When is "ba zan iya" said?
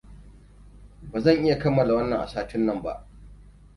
1.11-1.59